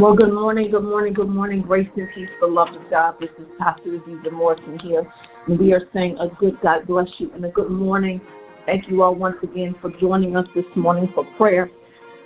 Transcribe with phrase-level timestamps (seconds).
[0.00, 1.60] Well, good morning, good morning, good morning.
[1.60, 3.16] Grace and peace, beloved God.
[3.20, 5.06] This is Pastor Azizah Morrison here.
[5.46, 8.18] And we are saying a good God bless you and a good morning.
[8.64, 11.70] Thank you all once again for joining us this morning for prayer.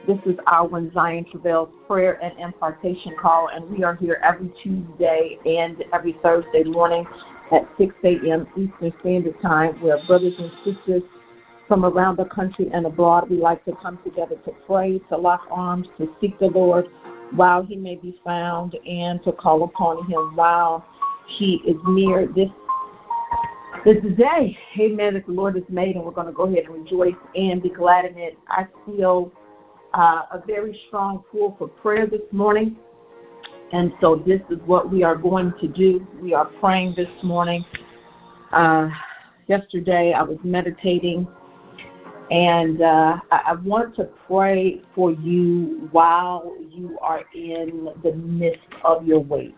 [0.06, 4.52] This is our When Zion Travails prayer and impartation call, and we are here every
[4.62, 7.04] Tuesday and every Thursday morning
[7.50, 8.46] at 6 a.m.
[8.56, 11.02] Eastern Standard Time, where brothers and sisters
[11.66, 15.40] from around the country and abroad, we like to come together to pray, to lock
[15.50, 16.88] arms, to seek the Lord
[17.36, 20.84] while he may be found, and to call upon him while
[21.26, 22.26] he is near.
[22.26, 22.50] This
[23.84, 26.74] this day, amen, that the Lord has made, and we're going to go ahead and
[26.74, 28.38] rejoice and be glad in it.
[28.48, 29.30] I feel
[29.92, 32.76] uh, a very strong pull for prayer this morning.
[33.72, 36.06] And so this is what we are going to do.
[36.22, 37.64] We are praying this morning.
[38.52, 38.88] Uh,
[39.48, 41.26] yesterday I was meditating,
[42.34, 49.06] and uh, I, want to pray for you while you are in the midst of
[49.06, 49.54] your wait.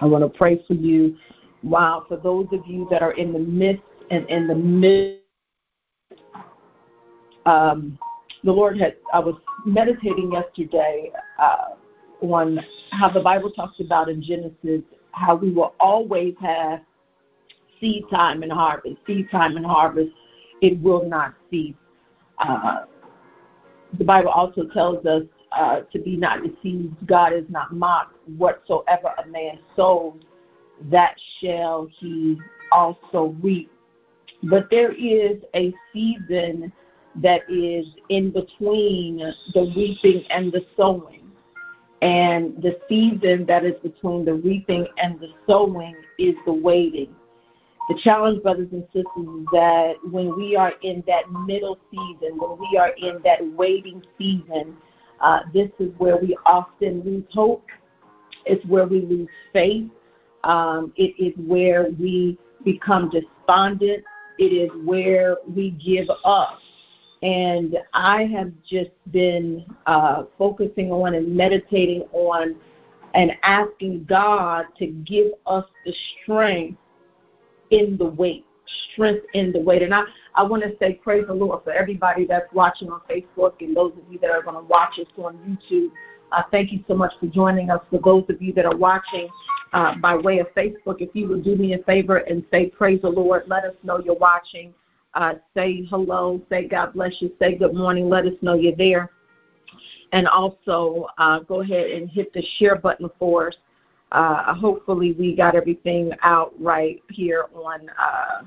[0.00, 1.16] I want to pray for you
[1.62, 5.20] while, for those of you that are in the midst and in the midst.
[7.46, 7.96] Um,
[8.42, 11.66] the Lord had, I was meditating yesterday uh,
[12.20, 12.58] on
[12.90, 16.80] how the Bible talks about in Genesis how we will always have
[17.80, 20.10] seed time and harvest, seed time and harvest.
[20.60, 21.74] It will not cease.
[22.38, 22.84] Uh,
[23.98, 25.22] the Bible also tells us
[25.52, 26.94] uh, to be not deceived.
[27.06, 28.16] God is not mocked.
[28.36, 30.20] Whatsoever a man sows,
[30.90, 32.40] that shall he
[32.72, 33.70] also reap.
[34.44, 36.72] But there is a season
[37.16, 39.18] that is in between
[39.52, 41.30] the reaping and the sowing.
[42.02, 47.14] And the season that is between the reaping and the sowing is the waiting.
[47.90, 52.56] The challenge, brothers and sisters, is that when we are in that middle season, when
[52.56, 54.76] we are in that waiting season,
[55.20, 57.66] uh, this is where we often lose hope.
[58.46, 59.90] It's where we lose faith.
[60.44, 64.04] Um, it is where we become despondent.
[64.38, 66.60] It is where we give up.
[67.24, 72.54] And I have just been uh, focusing on and meditating on
[73.14, 75.92] and asking God to give us the
[76.22, 76.78] strength
[77.70, 78.44] in the weight,
[78.92, 79.82] strength in the weight.
[79.82, 80.02] And I,
[80.34, 83.92] I want to say praise the Lord for everybody that's watching on Facebook and those
[83.92, 85.90] of you that are going to watch us on YouTube.
[86.32, 87.80] Uh, thank you so much for joining us.
[87.90, 89.28] For those of you that are watching
[89.72, 93.02] uh, by way of Facebook, if you would do me a favor and say praise
[93.02, 94.72] the Lord, let us know you're watching
[95.14, 99.10] uh, say hello, say God bless you, say good morning, let us know you're there.
[100.12, 103.56] And also uh, go ahead and hit the share button for us.
[104.12, 107.88] Uh, hopefully, we got everything out right here on.
[107.98, 108.42] Uh,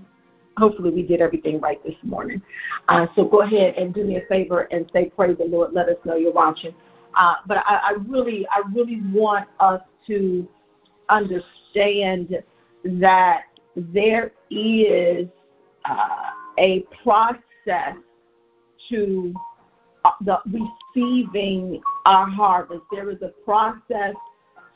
[0.57, 2.41] hopefully, we did everything right this morning.
[2.89, 5.87] Uh, so go ahead and do me a favor and say, "Praise the Lord." Let
[5.87, 6.75] us know you're watching.
[7.15, 10.47] Uh, but I, I really, I really want us to
[11.09, 12.43] understand
[12.83, 13.43] that
[13.75, 15.27] there is
[15.85, 17.95] uh, a process
[18.89, 19.33] to
[20.05, 20.39] uh, the
[20.95, 22.81] receiving our harvest.
[22.91, 24.15] There is a process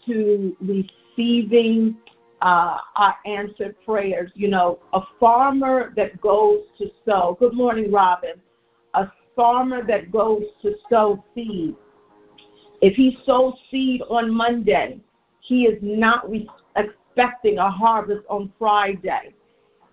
[0.08, 1.98] to receiving
[2.42, 4.32] uh, our answered prayers.
[4.36, 7.38] You know, a farmer that goes to sow.
[7.40, 8.34] Good morning, Robin.
[8.94, 11.76] A farmer that goes to sow seed.
[12.82, 15.00] If he sows seed on Monday,
[15.40, 19.34] he is not re- expecting a harvest on Friday.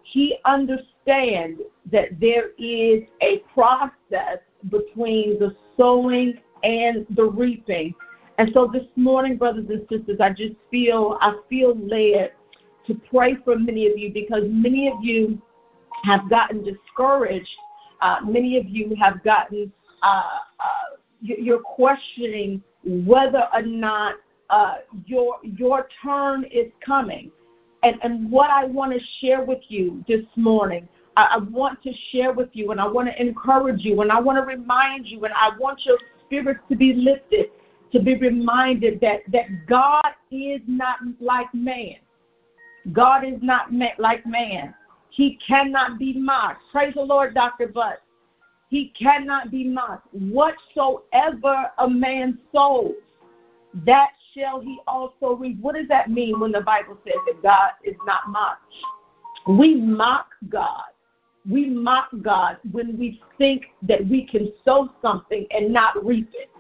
[0.03, 1.61] He understands
[1.91, 4.39] that there is a process
[4.71, 7.95] between the sowing and the reaping.
[8.39, 12.33] And so this morning, brothers and sisters, I just feel I feel led
[12.87, 15.41] to pray for many of you because many of you
[16.05, 17.49] have gotten discouraged.
[18.00, 19.72] Uh, many of you have gotten
[20.03, 20.22] uh,
[20.61, 24.17] uh, you're questioning whether or not
[24.51, 27.31] uh, your your turn is coming.
[27.83, 32.33] And, and what I want to share with you this morning I, want to share
[32.33, 35.34] with you and I want to encourage you and I want to remind you and
[35.34, 37.47] I want your spirits to be lifted,
[37.95, 41.97] to be reminded that, that God is not like man.
[42.93, 43.69] God is not
[43.99, 44.75] like man.
[45.11, 46.61] He cannot be mocked.
[46.73, 47.69] Praise the Lord, Dr.
[47.69, 48.03] Butt.
[48.69, 50.09] He cannot be mocked.
[50.13, 52.95] Whatsoever a man sows,
[53.87, 55.61] that shall he also reap.
[55.61, 58.63] What does that mean when the Bible says that God is not mocked?
[59.47, 60.83] We mock God
[61.49, 66.51] we mock God when we think that we can sow something and not reap it.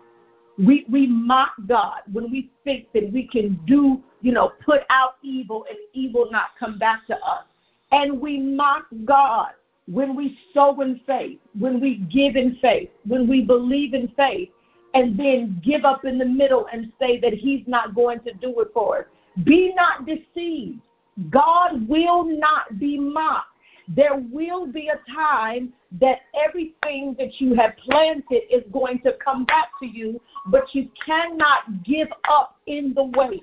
[0.58, 5.16] We we mock God when we think that we can do, you know, put out
[5.22, 7.44] evil and evil not come back to us.
[7.90, 9.50] And we mock God
[9.86, 14.48] when we sow in faith, when we give in faith, when we believe in faith,
[14.94, 18.60] and then give up in the middle and say that He's not going to do
[18.60, 19.04] it for us.
[19.44, 20.80] Be not deceived.
[21.30, 23.48] God will not be mocked.
[23.88, 29.44] There will be a time that everything that you have planted is going to come
[29.44, 33.40] back to you, but you cannot give up in the way.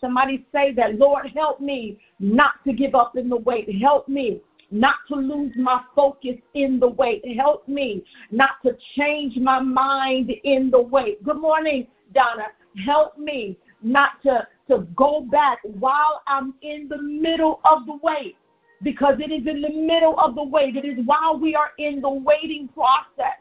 [0.00, 3.72] Somebody say that, Lord, help me not to give up in the wait.
[3.80, 4.40] Help me
[4.70, 7.22] not to lose my focus in the wait.
[7.36, 11.22] Help me not to change my mind in the wait.
[11.22, 12.46] Good morning, Donna.
[12.84, 18.36] Help me not to, to go back while I'm in the middle of the wait
[18.82, 20.76] because it is in the middle of the wait.
[20.76, 23.38] It is while we are in the waiting process.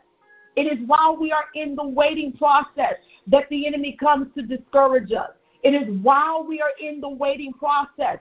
[0.56, 2.96] It is while we are in the waiting process
[3.28, 5.32] that the enemy comes to discourage us.
[5.64, 8.18] It is while we are in the waiting process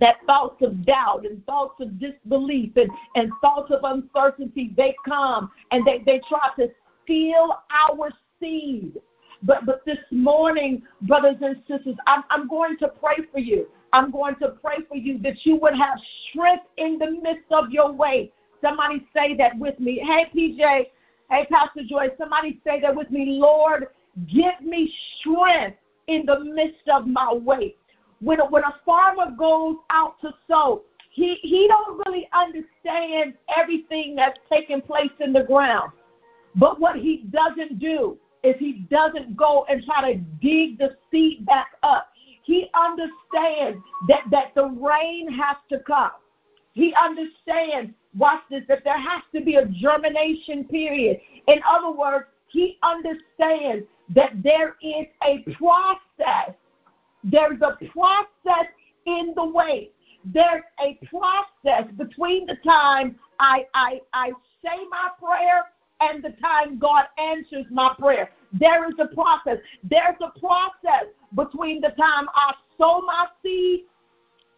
[0.00, 5.50] that thoughts of doubt and thoughts of disbelief and, and thoughts of uncertainty, they come
[5.70, 6.70] and they, they try to
[7.04, 8.10] steal our
[8.40, 8.98] seed.
[9.42, 13.66] But, but this morning, brothers and sisters, I'm, I'm going to pray for you.
[13.92, 15.98] I'm going to pray for you that you would have
[16.30, 18.32] strength in the midst of your way.
[18.62, 19.98] Somebody say that with me.
[19.98, 20.86] Hey, PJ.
[21.30, 22.08] Hey, Pastor Joy.
[22.16, 23.38] Somebody say that with me.
[23.40, 23.88] Lord,
[24.26, 27.76] give me strength in the midst of my way.
[28.20, 34.14] When a, when a farmer goes out to sow, he, he don't really understand everything
[34.16, 35.92] that's taking place in the ground.
[36.54, 41.44] But what he doesn't do is he doesn't go and try to dig the seed
[41.46, 42.11] back up.
[42.42, 46.10] He understands that, that the rain has to come.
[46.72, 51.20] He understands, watch this, that there has to be a germination period.
[51.46, 56.54] In other words, he understands that there is a process.
[57.24, 58.66] There's a process
[59.06, 59.90] in the way.
[60.24, 64.32] There's a process between the time I, I, I
[64.64, 65.64] say my prayer
[66.00, 68.30] and the time God answers my prayer.
[68.52, 69.58] There is a process.
[69.82, 73.84] There's a process between the time I sow my seed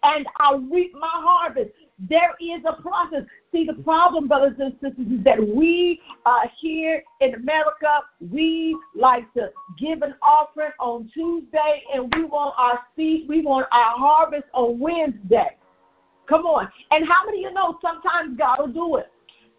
[0.03, 1.71] and I reap my harvest.
[2.11, 3.23] There is a process.
[3.53, 9.33] See, the problem, brothers and sisters, is that we uh, here in America, we like
[9.35, 14.45] to give an offering on Tuesday and we want our seed, we want our harvest
[14.53, 15.57] on Wednesday.
[16.29, 16.69] Come on.
[16.91, 19.11] And how many of you know sometimes God will do it?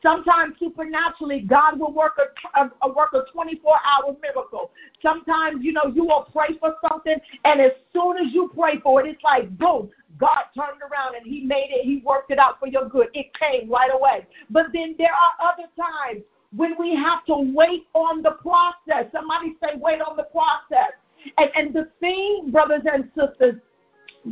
[0.05, 4.69] Sometimes supernaturally, God will work a, a, a work a 24-hour miracle.
[5.01, 9.01] Sometimes, you know, you will pray for something, and as soon as you pray for
[9.01, 11.85] it, it's like boom, God turned around and He made it.
[11.85, 13.07] He worked it out for your good.
[13.15, 14.27] It came right away.
[14.51, 16.23] But then there are other times
[16.55, 19.11] when we have to wait on the process.
[19.11, 20.91] Somebody say, wait on the process.
[21.39, 23.55] And, and the thing, brothers and sisters,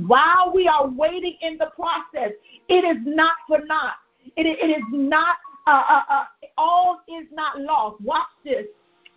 [0.06, 2.34] while we are waiting in the process,
[2.70, 3.96] it is not for naught.
[4.38, 5.36] It, it is not
[5.68, 6.24] uh, uh, uh,
[6.58, 8.02] all is not lost.
[8.02, 8.66] Watch this.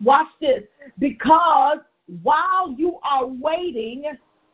[0.02, 0.62] Watch this.
[0.98, 1.78] Because
[2.22, 4.04] while you are waiting,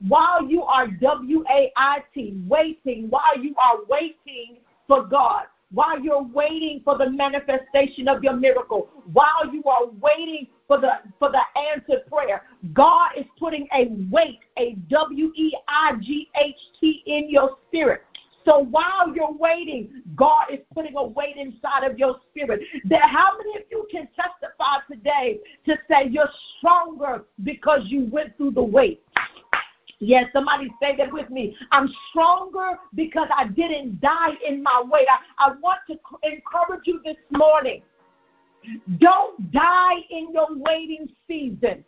[0.09, 4.59] while you are W A I T, waiting, while you are waiting
[4.89, 10.49] for God, while you're waiting for the manifestation of your miracle, while you are waiting
[10.69, 11.41] for the for the
[11.73, 12.43] answered prayer,
[12.73, 18.03] God is putting a weight, a W E I G H T in your spirit.
[18.45, 22.63] So while you're waiting, God is putting a weight inside of your spirit.
[22.89, 28.37] That how many of you can testify today to say you're stronger because you went
[28.37, 29.03] through the wait?
[30.01, 31.57] Yes, somebody say that with me.
[31.71, 35.07] I'm stronger because I didn't die in my wait.
[35.09, 37.83] I, I want to encourage you this morning.
[38.99, 41.85] Don't die in your waiting season.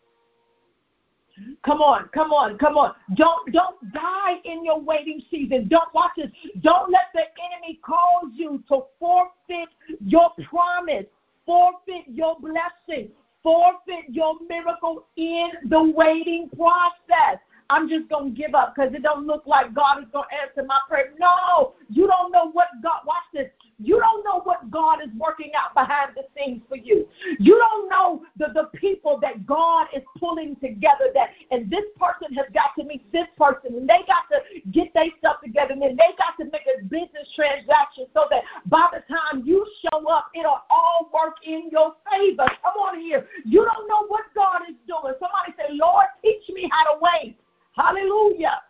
[1.64, 2.94] Come on, come on, come on.
[3.14, 5.66] Don't don't die in your waiting season.
[5.68, 6.30] Don't watch this.
[6.62, 7.22] Don't let the
[7.52, 9.68] enemy cause you to forfeit
[10.04, 11.06] your promise,
[11.44, 13.10] forfeit your blessing,
[13.42, 17.38] forfeit your miracle in the waiting process.
[17.70, 20.36] I'm just going to give up because it don't look like God is going to
[20.36, 21.12] answer my prayer.
[21.18, 23.48] No, you don't know what God, watch this.
[23.78, 27.08] You don't know what God is working out behind the scenes for you.
[27.40, 32.34] You don't know the, the people that God is pulling together that, and this person
[32.34, 35.82] has got to meet this person, and they got to get their stuff together, and
[35.82, 40.06] then they got to make a business transaction so that by the time you show
[40.08, 42.46] up, it'll all work in your favor.
[42.62, 43.26] Come on here.
[43.44, 45.14] You don't know what God is doing.
[45.18, 47.36] Somebody say, Lord, teach me how to wait.
[47.76, 48.60] Hallelujah.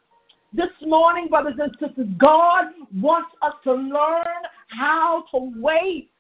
[0.53, 6.11] This morning, brothers and sisters, God wants us to learn how to wait.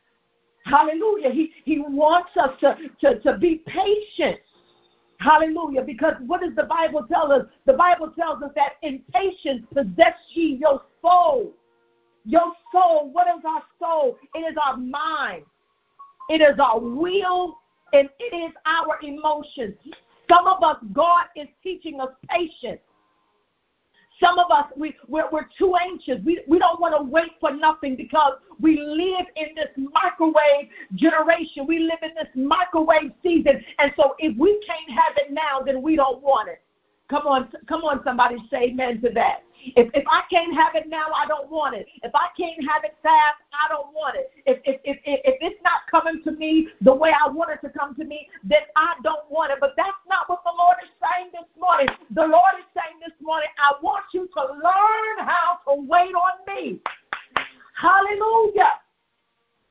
[0.64, 1.30] Hallelujah.
[1.30, 4.40] He, he wants us to, to, to be patient.
[5.18, 5.82] Hallelujah.
[5.82, 7.46] Because what does the Bible tell us?
[7.66, 11.52] The Bible tells us that in patience possess ye your soul.
[12.24, 14.18] Your soul, what is our soul?
[14.34, 15.44] It is our mind.
[16.28, 17.58] It is our will
[17.92, 19.76] and it is our emotions.
[20.28, 22.80] Some of us, God is teaching us patience.
[24.20, 26.18] Some of us, we, we're, we're too anxious.
[26.24, 31.66] We, we don't want to wait for nothing because we live in this microwave generation.
[31.66, 33.64] We live in this microwave season.
[33.78, 36.63] And so if we can't have it now, then we don't want it.
[37.10, 39.42] Come on, come on, somebody say amen to that.
[39.76, 41.86] If, if I can't have it now, I don't want it.
[42.02, 44.30] If I can't have it fast, I don't want it.
[44.46, 47.72] If, if, if, if it's not coming to me the way I want it to
[47.72, 49.58] come to me, then I don't want it.
[49.60, 51.88] But that's not what the Lord is saying this morning.
[52.14, 56.54] The Lord is saying this morning, I want you to learn how to wait on
[56.54, 56.80] me.
[57.74, 58.80] Hallelujah.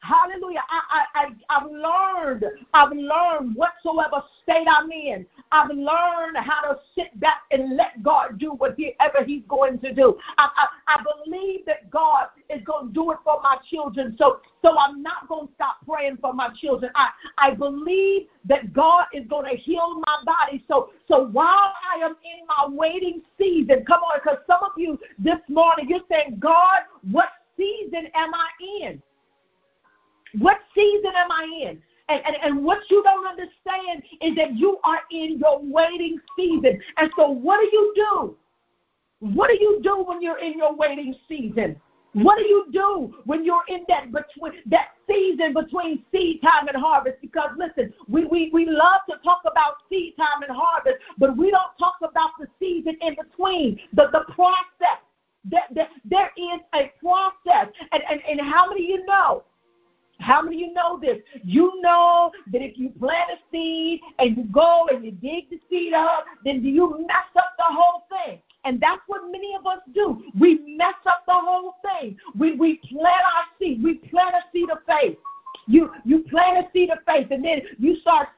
[0.04, 0.64] Hallelujah.
[0.70, 2.44] I, I, I, I've learned,
[2.74, 5.26] I've learned whatsoever state I'm in.
[5.54, 10.18] I've learned how to sit back and let God do whatever He's going to do.
[10.38, 14.16] I, I, I believe that God is going to do it for my children.
[14.20, 16.92] So, so I'm not going to stop praying for my children.
[16.96, 20.66] I, I believe that God is going to heal my body.
[20.68, 25.00] So, so while I am in my waiting season, come on, because some of you
[25.18, 28.50] this morning, you're saying, God, what season am I
[28.82, 29.02] in?
[30.40, 31.82] What season am I in?
[32.10, 36.82] And, and, and what you don't understand is that you are in your waiting season.
[36.98, 38.38] And so, what do you do?
[39.20, 41.80] What do you do when you're in your waiting season?
[42.14, 46.78] What do you do when you're in that between that season between seed time and
[46.78, 47.18] harvest?
[47.22, 51.50] Because listen, we, we, we love to talk about seed time and harvest, but we
[51.50, 55.02] don't talk about the season in between, the, the process.
[55.46, 57.74] There, there, there is a process.
[57.92, 59.44] And, and, and how many of you know
[60.20, 61.18] how many of you know this?
[61.44, 65.60] You know that if you plant a seed and you go and you dig the
[65.70, 68.40] seed up, then do you mess up the whole thing.
[68.66, 70.24] And that's what many of us do.
[70.40, 72.18] We mess up the whole thing.
[72.38, 73.84] We, we plant our seed.
[73.84, 75.18] We plant a seed of faith.
[75.68, 78.30] You you plant a seed of faith and then you start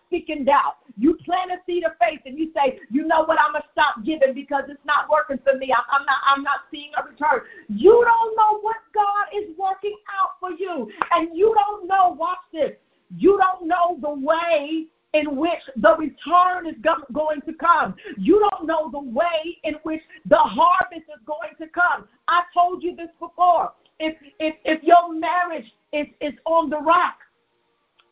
[0.46, 0.78] doubt.
[0.98, 4.04] You plant a seed of faith and you say, you know what, I'm gonna stop
[4.06, 5.74] giving because it's not working for me.
[5.74, 7.42] I'm, I'm not I'm not seeing a return.
[7.68, 12.16] You don't know what God is working out for you, and you don't know.
[12.18, 12.72] Watch this.
[13.18, 16.76] You don't know the way in which the return is
[17.14, 17.96] going to come.
[18.18, 22.08] You don't know the way in which the harvest is going to come.
[22.28, 23.72] I told you this before.
[24.00, 27.16] If if if your marriage is is on the rock,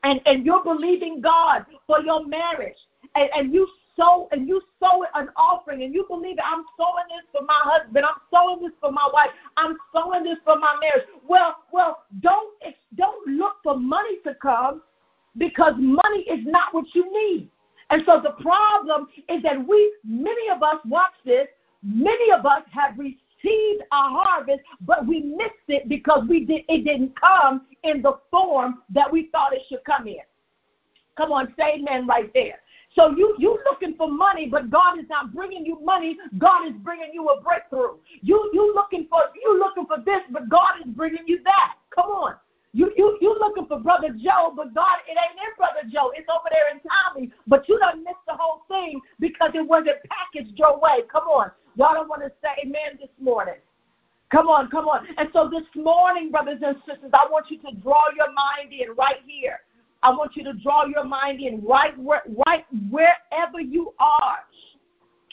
[0.04, 2.78] and and you're believing God for your marriage,
[3.16, 6.38] and, and you sow and you sow an offering and you believe.
[6.44, 8.06] I'm sowing this for my husband.
[8.06, 9.30] I'm sowing this for my wife.
[9.58, 11.08] I'm sowing this for my marriage.
[11.28, 12.54] Well, well, don't
[12.96, 14.82] don't look for money to come
[15.38, 17.50] because money is not what you need.
[17.90, 21.48] And so the problem is that we, many of us, watch this.
[21.84, 26.64] Many of us have received received a harvest, but we missed it because we did
[26.68, 30.18] it didn't come in the form that we thought it should come in.
[31.18, 32.60] Come on, say amen right there.
[32.96, 36.18] So you you looking for money, but God is not bringing you money.
[36.38, 37.98] God is bringing you a breakthrough.
[38.22, 41.76] You you looking for you looking for this, but God is bringing you that.
[41.94, 42.36] Come on.
[42.74, 46.12] You you you looking for brother Joe, but God it ain't in brother Joe.
[46.16, 47.32] It's over there in Tommy.
[47.48, 51.04] But you don't miss the whole thing because it wasn't packaged your way.
[51.12, 51.52] Come on.
[51.76, 53.56] Y'all don't want to say amen this morning.
[54.32, 55.06] Come on, come on.
[55.18, 58.96] And so this morning, brothers and sisters, I want you to draw your mind in
[58.96, 59.60] right here.
[60.02, 64.40] I want you to draw your mind in right where, right wherever you are.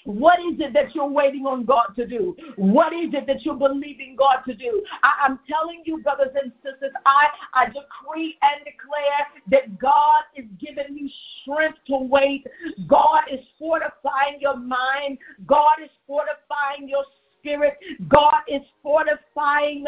[0.04, 2.36] What is it that you're waiting on God to do?
[2.56, 4.82] What is it that you're believing God to do?
[5.02, 10.46] I, am telling you, brothers and sisters, I, I decree and declare that God is
[10.58, 11.08] giving you
[11.42, 12.46] strength to wait.
[12.86, 15.18] God is fortifying your mind.
[15.46, 17.04] God is fortifying your
[17.38, 17.74] spirit.
[18.08, 19.84] God is fortifying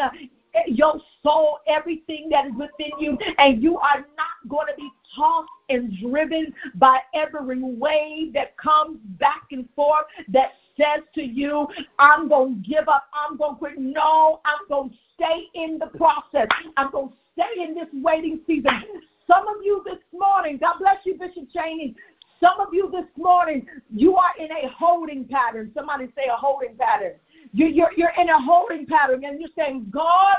[0.67, 5.49] your soul, everything that is within you, and you are not going to be tossed
[5.69, 11.67] and driven by every wave that comes back and forth that says to you,
[11.99, 13.77] I'm going to give up, I'm going to quit.
[13.77, 16.47] No, I'm going to stay in the process.
[16.77, 18.71] I'm going to stay in this waiting season.
[19.27, 21.95] Some of you this morning, God bless you, Bishop Cheney.
[22.39, 25.71] Some of you this morning, you are in a holding pattern.
[25.73, 27.13] Somebody say a holding pattern.
[27.55, 30.35] You're, you're, you're in a holding pattern and you're saying, God,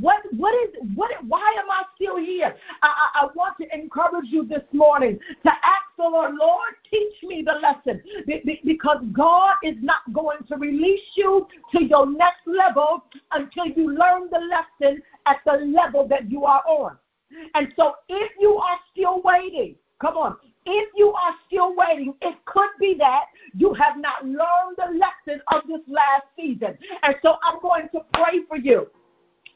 [0.00, 2.56] what, what is, what, why am I still here?
[2.82, 7.14] I, I, I want to encourage you this morning to ask the Lord, Lord, teach
[7.22, 8.02] me the lesson
[8.64, 14.28] because God is not going to release you to your next level until you learn
[14.30, 16.98] the lesson at the level that you are on.
[17.54, 22.36] And so if you are still waiting, come on, if you are still waiting, it
[22.44, 26.76] could be that you have not learned the lesson of this last season.
[27.02, 28.88] And so I'm going to pray for you.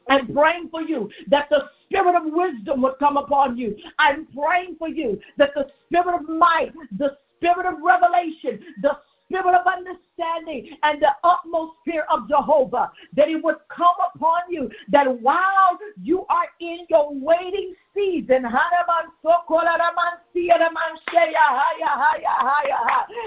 [0.08, 3.76] I'm praying for you that the spirit of wisdom would come upon you.
[3.98, 8.98] I'm praying for you that the spirit of might, the spirit of revelation, the
[9.30, 14.68] spirit of understanding and the utmost fear of Jehovah, that it would come upon you,
[14.88, 18.42] that while you are in your waiting season,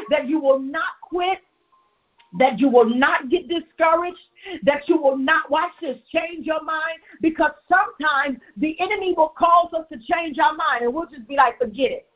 [0.10, 1.40] that you will not quit,
[2.40, 4.18] that you will not get discouraged,
[4.64, 9.72] that you will not, watch this, change your mind, because sometimes the enemy will cause
[9.74, 12.08] us to change our mind and we'll just be like, forget it.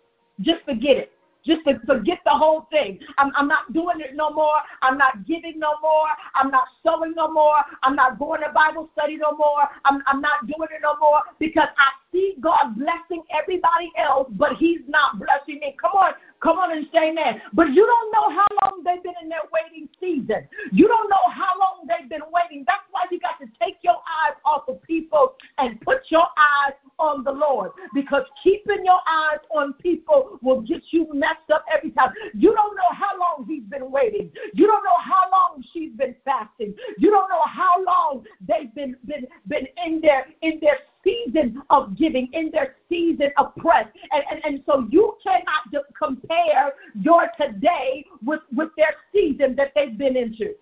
[0.42, 1.12] Just forget it
[1.48, 3.00] just to forget the whole thing.
[3.18, 4.60] I'm, I'm not doing it no more.
[4.82, 6.10] I'm not giving no more.
[6.36, 7.56] I'm not sowing no more.
[7.84, 9.64] I'm not going to Bible study no more.
[9.86, 14.54] I'm, I'm not doing it no more because I see God blessing everybody else, but
[14.54, 15.76] He's not blessing me.
[15.80, 17.42] Come on, come on and say amen.
[17.54, 20.48] But you don't know how long they've been in their waiting season.
[20.72, 22.64] You don't know how long they've been waiting.
[22.68, 26.74] That's why you got to take your eyes off of people and put your eyes
[27.00, 31.92] on the Lord because keeping your eyes on people will get you messed up every
[31.92, 32.12] time.
[32.34, 34.32] You don't know how long he's been waiting.
[34.54, 36.74] You don't know how long she's been fasting.
[36.98, 41.96] You don't know how long they've been been been in their in their season of
[41.98, 43.88] giving, in their season of press.
[44.12, 49.98] And, and, and so you cannot compare your today with, with their season that they've
[49.98, 50.54] been into.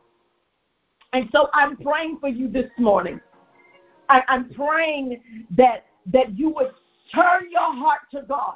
[1.13, 3.19] And so I'm praying for you this morning.
[4.09, 5.21] I, I'm praying
[5.57, 6.71] that that you would
[7.13, 8.55] turn your heart to God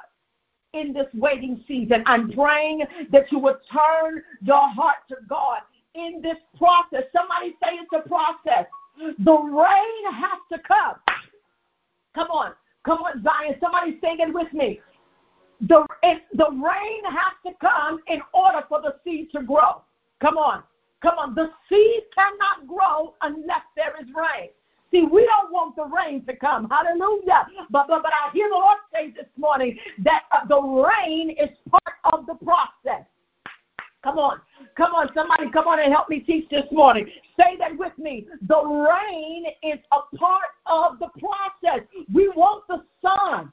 [0.72, 2.04] in this waiting season.
[2.06, 5.60] I'm praying that you would turn your heart to God
[5.94, 7.04] in this process.
[7.16, 8.66] Somebody say it's a process.
[9.18, 10.94] The rain has to come.
[12.14, 12.52] Come on.
[12.84, 13.56] Come on, Zion.
[13.60, 14.80] Somebody say it with me.
[15.60, 15.86] The,
[16.32, 19.82] the rain has to come in order for the seed to grow.
[20.20, 20.62] Come on.
[21.02, 21.34] Come on.
[21.34, 24.48] The seed cannot grow unless there is rain.
[24.90, 26.68] See, we don't want the rain to come.
[26.68, 27.46] Hallelujah.
[27.70, 31.50] But, but, but I hear the Lord say this morning that uh, the rain is
[31.70, 33.06] part of the process.
[34.02, 34.40] Come on.
[34.76, 37.06] Come on, somebody come on and help me teach this morning.
[37.38, 38.26] Say that with me.
[38.48, 41.86] The rain is a part of the process.
[42.12, 43.52] We want the sun.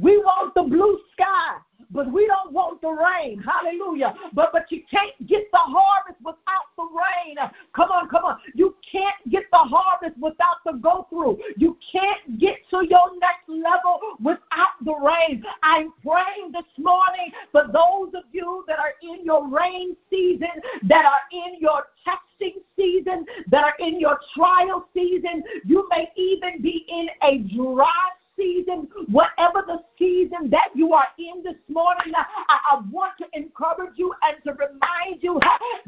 [0.00, 1.56] We want the blue sky
[1.90, 3.42] but we don't want the rain.
[3.42, 4.14] Hallelujah.
[4.32, 7.36] But but you can't get the harvest without the rain.
[7.74, 8.38] Come on, come on.
[8.54, 11.38] You can't get the harvest without the go through.
[11.56, 15.42] You can't get to your next level without the rain.
[15.62, 20.48] I'm praying this morning for those of you that are in your rain season,
[20.84, 25.42] that are in your testing season, that are in your trial season.
[25.64, 31.42] You may even be in a dry season, whatever the season that you are in
[31.42, 32.24] this morning, I,
[32.72, 35.40] I want to encourage you and to remind you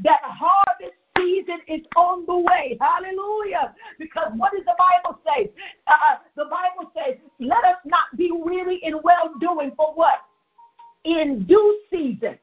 [0.04, 2.78] that harvest season is on the way.
[2.80, 3.74] Hallelujah.
[3.98, 5.50] Because what does the Bible say?
[5.86, 10.22] Uh, uh, the Bible says, let us not be weary in well doing for what?
[11.04, 12.38] In due season.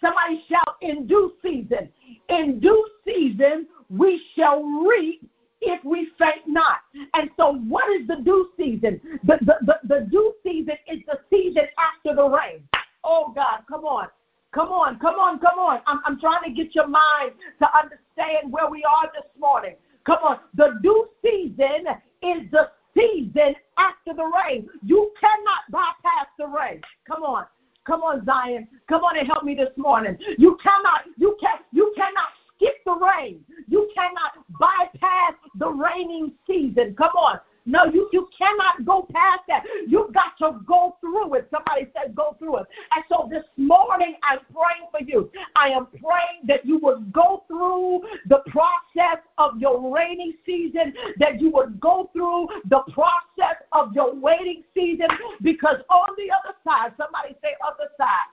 [0.00, 1.88] Somebody shout, in due season.
[2.28, 5.28] In due season, we shall reap
[5.60, 6.80] if we faint not.
[7.14, 9.00] And so, what is the due season?
[9.24, 12.62] The, the, the, the due season is the season after the rain.
[13.04, 14.08] Oh, God, come on.
[14.52, 15.80] Come on, come on, come on.
[15.86, 19.74] I'm, I'm trying to get your mind to understand where we are this morning.
[20.04, 20.38] Come on.
[20.54, 21.86] The due season
[22.22, 24.68] is the season after the rain.
[24.82, 26.80] You cannot bypass the rain.
[27.06, 27.44] Come on.
[27.86, 28.66] Come on, Zion.
[28.88, 30.16] Come on and help me this morning.
[30.38, 32.30] You cannot, you can not you cannot
[32.66, 33.44] skip the rain.
[33.68, 36.94] You cannot bypass the raining season.
[36.96, 37.40] Come on.
[37.68, 39.64] No, you, you cannot go past that.
[39.88, 41.48] You've got to go through it.
[41.50, 42.66] Somebody said go through it.
[42.94, 45.32] And so this morning I'm praying for you.
[45.56, 51.40] I am praying that you would go through the process of your rainy season, that
[51.40, 55.08] you would go through the process of your waiting season,
[55.42, 58.30] because on the other side, somebody say other side,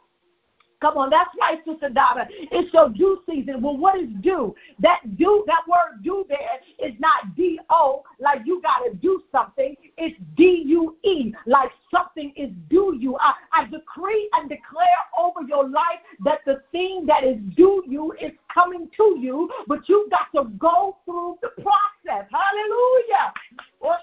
[0.83, 2.27] Come on, that's right, Sister Donna.
[2.29, 3.61] It's your due season.
[3.61, 4.53] Well, what is due?
[4.79, 9.23] That due, that word due there is not D O, like you got to do
[9.31, 9.77] something.
[9.97, 13.15] It's D U E, like something is due you.
[13.15, 18.11] I, I decree and declare over your life that the thing that is due you
[18.19, 21.92] is coming to you, but you've got to go through the process.
[22.05, 23.33] Hallelujah.
[23.81, 23.95] Oh,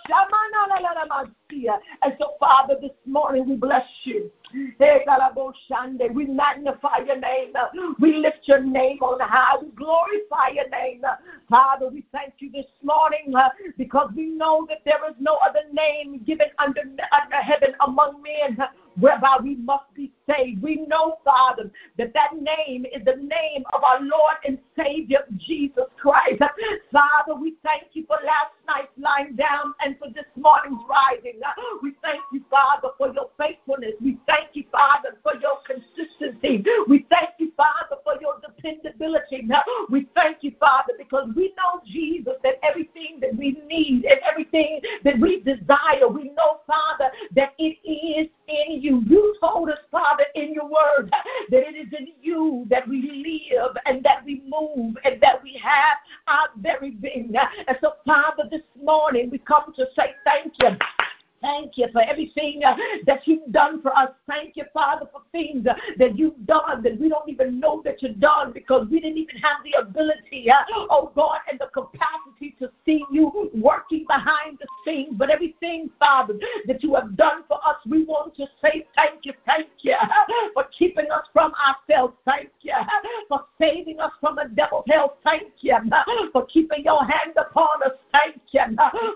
[2.03, 4.31] and so, Father, this morning we bless you.
[4.53, 7.53] We magnify your name.
[7.99, 9.57] We lift your name on high.
[9.61, 11.03] We glorify your name.
[11.49, 13.33] Father, we thank you this morning
[13.79, 18.59] because we know that there is no other name given under, under heaven among men
[19.01, 20.63] whereby we must be saved.
[20.63, 25.85] We know, Father, that that name is the name of our Lord and Savior, Jesus
[26.01, 26.43] Christ.
[26.93, 31.41] Father, we thank you for last night's lying down and for this morning's rising.
[31.83, 33.93] We thank you, Father, for your faithfulness.
[34.03, 36.65] We thank you, Father, for your consistency.
[36.89, 39.49] We thank you, Father, for your dependability.
[39.91, 44.81] We thank you, Father, because we know, Jesus, that everything that we need and everything
[45.05, 48.90] that we desire, we know, Father, that it is in you.
[48.91, 53.77] You told us, Father, in your word that it is in you that we live
[53.87, 57.33] and that we move and that we have our very being.
[57.69, 60.77] And so, Father, this morning we come to say thank you.
[61.41, 62.77] Thank you for everything uh,
[63.07, 64.11] that you've done for us.
[64.29, 68.03] Thank you, Father, for things uh, that you've done that we don't even know that
[68.03, 70.57] you've done because we didn't even have the ability, uh,
[70.91, 75.15] oh God, and the capacity to see you working behind the scenes.
[75.17, 76.35] But everything, Father,
[76.67, 79.97] that you have done for us, we want to say thank you, thank you
[80.53, 82.15] for keeping us from ourselves.
[82.27, 82.75] Thank you
[83.29, 85.17] for saving us from the devil's hell.
[85.25, 85.79] Thank you
[86.33, 87.93] for keeping your hand upon us.
[88.13, 88.61] Thank you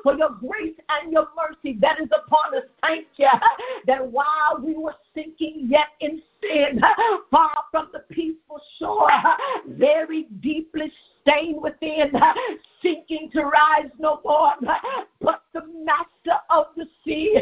[0.02, 2.64] for your grace and your mercy that is upon us.
[2.82, 3.28] Thank you
[3.86, 6.80] that while we were sinking yet in sin,
[7.30, 9.08] far from the peaceful shore,
[9.68, 12.12] very deeply stained within,
[12.82, 14.52] sinking to rise no more.
[15.20, 17.40] But the master of the sea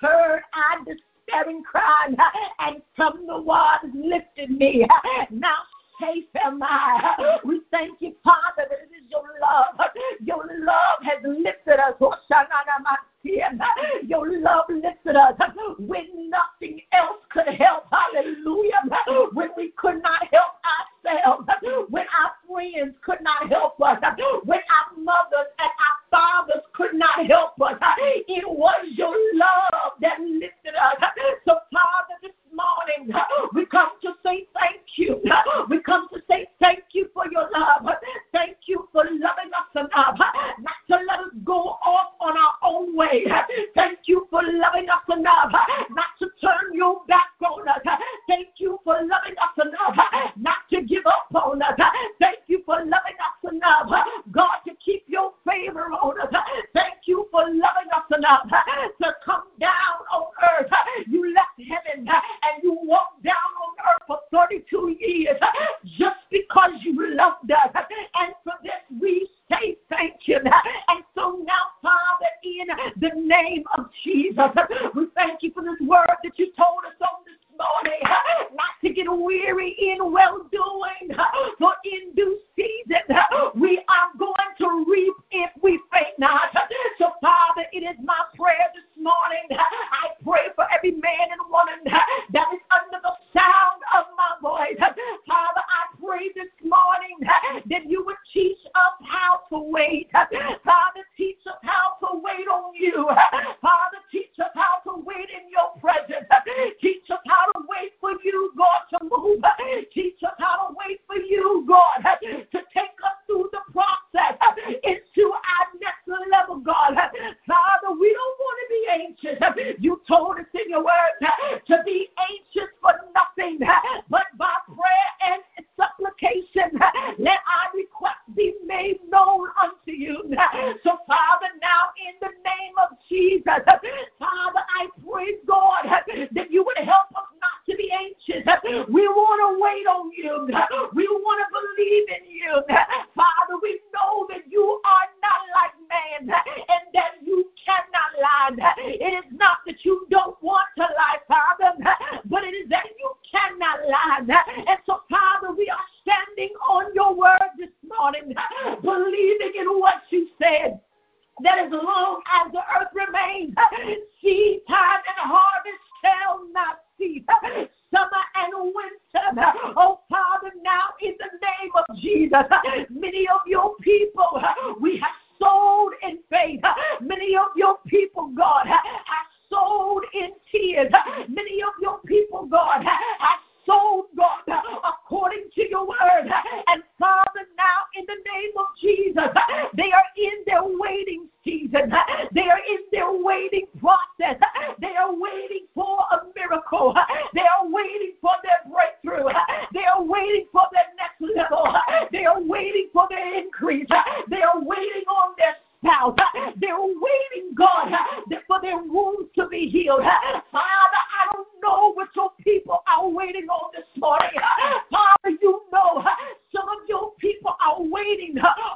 [0.00, 2.14] heard our despairing cry,
[2.58, 4.86] and from the waters lifted me.
[5.30, 5.58] Now
[6.02, 7.38] safe am I.
[7.44, 9.78] We thank you, Father, that it is your love.
[10.24, 11.94] Your love has lifted us.
[14.02, 15.34] Your love lifted us
[15.78, 17.84] when nothing else could help.
[17.90, 18.82] Hallelujah.
[19.32, 21.48] When we could not help ourselves,
[21.88, 23.98] when our friends could not help us,
[24.44, 27.78] when our mothers and our fathers could not help us.
[28.28, 30.96] It was your love that lifted us.
[31.46, 32.32] So, Father, this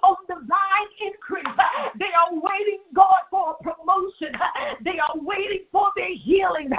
[0.03, 1.55] on divine increase.
[1.99, 4.37] They are waiting, God, for promotion.
[4.83, 6.71] They are waiting for their healing.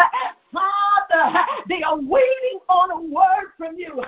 [0.53, 4.01] Father, they are waiting on a word from you.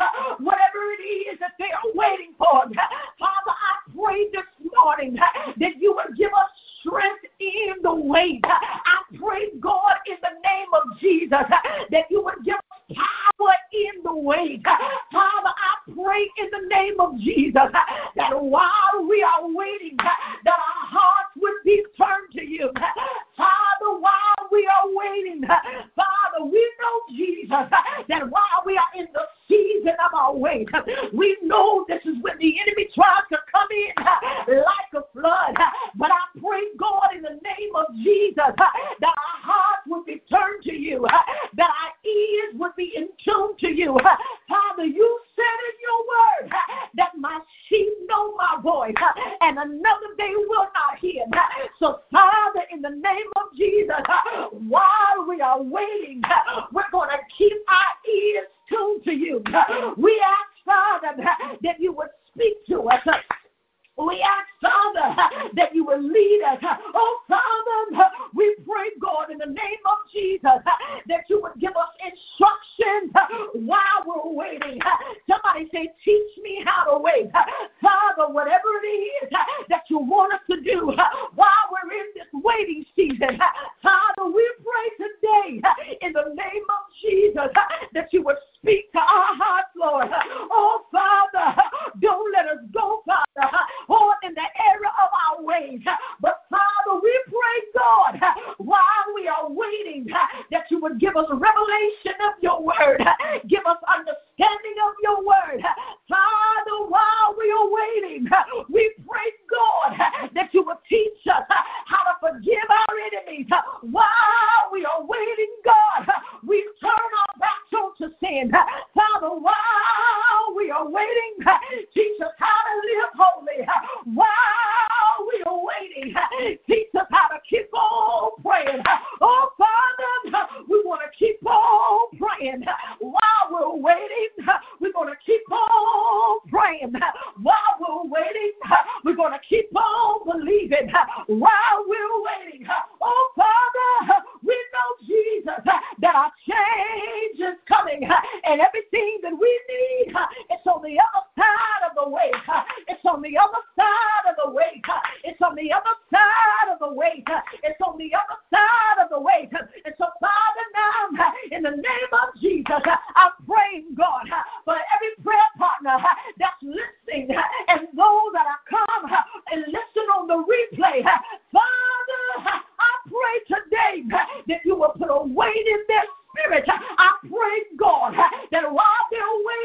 [174.97, 176.65] put a weight in their spirit.
[176.67, 178.13] I pray, God,
[178.51, 179.21] that while they're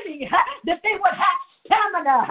[0.07, 0.29] waiting,
[0.65, 2.27] that they would have stamina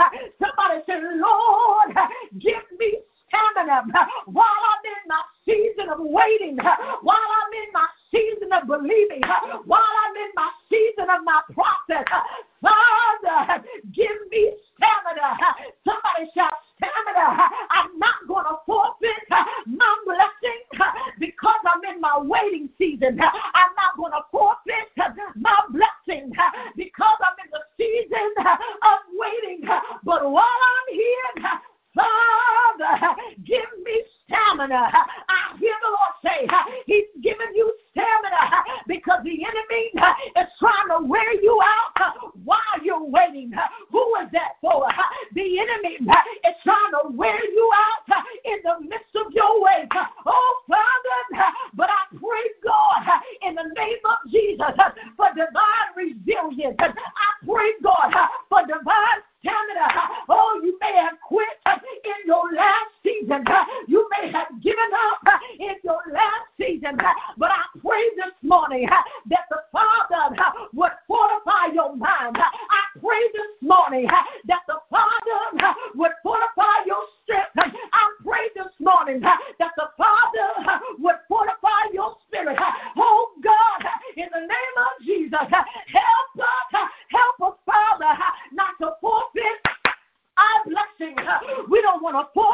[92.13, 92.53] don't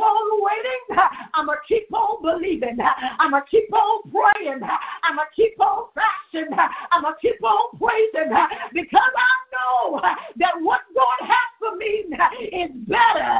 [0.00, 1.02] on waiting.
[1.34, 2.78] I'm going to keep on believing.
[3.18, 4.60] I'm going to keep on praying.
[5.02, 6.52] I'm going to keep on fasting.
[6.92, 8.32] I'm going to keep on praising
[8.72, 12.06] because I know that what God has for me
[12.52, 13.30] is better.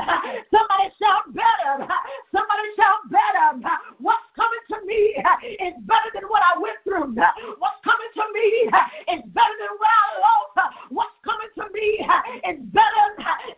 [0.50, 1.86] Somebody shout better.
[2.34, 3.58] Somebody shout better.
[3.98, 5.16] What's coming to me
[5.62, 7.14] is better than what I went through.
[7.58, 8.70] What's coming to me
[9.14, 10.74] is better than what I lost.
[10.90, 12.04] What's coming to me
[12.48, 13.06] is better.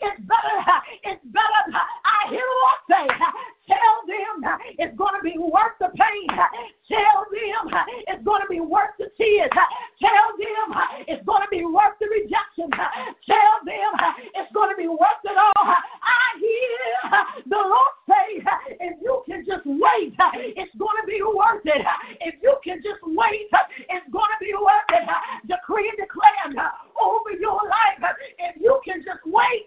[0.00, 0.76] It's better.
[1.04, 1.64] It's better.
[1.72, 3.06] I hear the Lord say,
[3.66, 6.28] tell them it's going to be worth the pain.
[6.88, 7.70] Tell them
[8.08, 9.50] it's going to be worth the tears.
[10.00, 10.74] Tell them
[11.06, 12.49] it's going to be worth the rejection.
[12.58, 12.66] Uh,
[13.26, 15.52] tell them uh, it's going to be worth it all.
[15.56, 18.42] Uh, I hear the Lord say,
[18.80, 21.86] if you can just wait, it's going to be worth it.
[22.20, 23.48] If you can just wait,
[23.88, 25.08] it's going to be worth it.
[25.46, 28.14] Decree and declare over your life.
[28.38, 29.66] If you can just wait,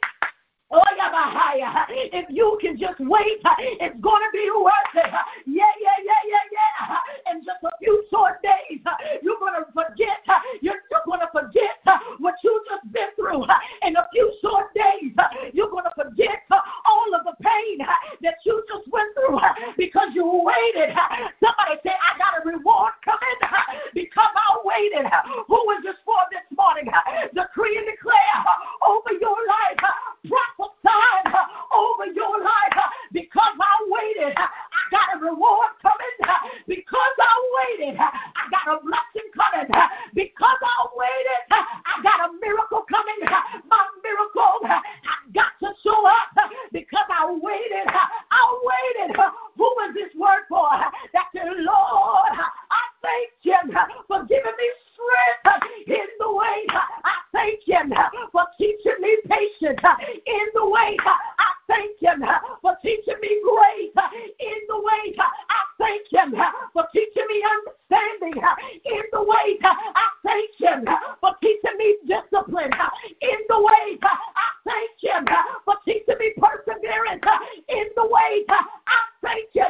[0.74, 3.42] if you can just wait,
[3.80, 5.12] it's going to be worth it.
[5.46, 7.32] Yeah, yeah, yeah, yeah, yeah.
[7.32, 8.82] In just a few short days,
[9.22, 10.26] you're going to forget.
[10.62, 11.78] You're, you're going to forget
[12.20, 13.44] what you just been through.
[13.86, 15.14] In a few short days,
[15.54, 17.86] you're going to forget all of the pain
[18.22, 19.40] that you just went through
[19.78, 20.96] because you waited.
[21.40, 23.38] Somebody say, I got a reward coming
[23.94, 25.06] because I waited.
[25.48, 26.90] Who is this for this morning?
[27.34, 28.42] Decree and declare
[28.82, 29.80] over your life
[30.64, 34.38] prophesied uh, over your life uh, because I waited.
[34.38, 36.16] Uh, I got a reward coming
[36.68, 38.00] because I waited.
[38.00, 39.70] I got a blessing coming
[40.14, 41.44] because I waited.
[41.52, 43.20] I got a miracle coming.
[43.70, 44.82] My miracle I
[45.34, 47.88] got to show up because I waited.
[47.88, 49.16] I waited.
[49.58, 50.70] Who is this word for?
[51.14, 53.58] That the Lord, I thank you
[54.08, 56.66] for giving me strength in the way.
[56.70, 57.80] I thank you
[58.32, 59.82] for teaching me patience
[60.26, 60.98] in the way.
[61.04, 62.12] I thank you
[62.62, 63.92] for teaching me grace
[64.40, 65.16] in the way.
[65.18, 68.42] I thank you for teaching me understanding
[68.86, 69.58] in the way.
[69.64, 70.86] I thank you
[71.20, 72.72] for teaching me discipline
[73.22, 73.98] in the way.
[74.02, 75.12] I thank you
[75.66, 77.24] for teaching me perseverance
[77.68, 78.46] in the way.
[78.50, 79.66] I thank you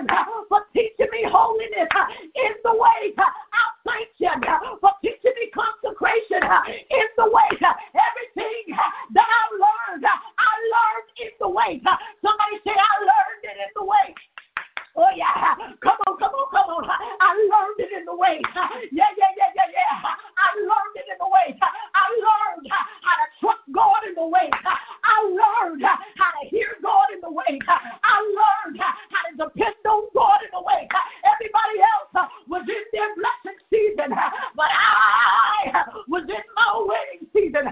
[0.49, 1.89] for teaching me holiness
[2.35, 3.13] in the way.
[3.17, 4.29] I thank you
[4.81, 6.43] for teaching me consecration
[6.89, 7.49] in the way.
[7.61, 8.75] Everything
[9.13, 11.81] that I learned, I learned in the way.
[12.21, 14.15] Somebody say, I learned it in the way.
[14.95, 16.85] Oh yeah, come on, come on, come on.
[16.85, 18.39] I learned it in the way.
[18.93, 20.13] Yeah, yeah, yeah, yeah, yeah.
[20.37, 21.57] I learned it in the way.
[21.57, 24.51] I learned how to trust God in the way.
[24.53, 27.57] I learned how to hear God in the way.
[27.67, 30.87] I learned how to depend on God in the way.
[31.25, 34.13] Everybody else was in their blessing season,
[34.55, 37.65] but I was in my waiting season.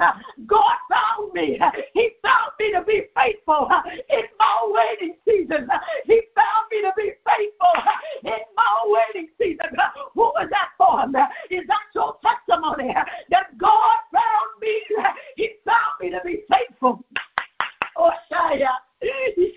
[0.48, 1.60] God found me.
[1.94, 3.70] He found me to be faithful
[4.10, 5.70] in my waiting season.
[6.06, 7.76] He found me to be faithful
[8.24, 9.76] in my waiting season.
[10.14, 11.04] Who is that for?
[11.50, 12.18] Is that your
[12.78, 12.94] testimony
[13.30, 14.82] that God found me?
[15.36, 17.04] He found me to be faithful.
[17.98, 18.70] Oh, Shaya.
[19.02, 19.54] He